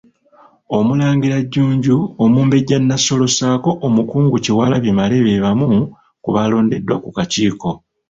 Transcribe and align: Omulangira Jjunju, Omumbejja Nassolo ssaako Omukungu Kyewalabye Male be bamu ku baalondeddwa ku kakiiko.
Omulangira 0.77 1.37
Jjunju, 1.43 1.97
Omumbejja 2.23 2.77
Nassolo 2.79 3.25
ssaako 3.31 3.71
Omukungu 3.87 4.35
Kyewalabye 4.43 4.91
Male 4.99 5.17
be 5.25 5.41
bamu 5.43 5.69
ku 6.23 6.29
baalondeddwa 6.35 6.95
ku 7.03 7.09
kakiiko. 7.17 7.69